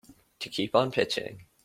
To 0.39 0.49
keep 0.49 0.73
on 0.73 0.89
pitching. 0.89 1.45